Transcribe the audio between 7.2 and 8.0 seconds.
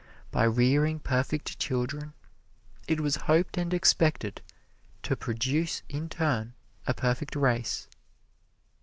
race.